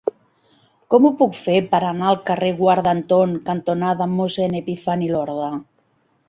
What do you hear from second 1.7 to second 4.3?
per anar al carrer Guarda Anton cantonada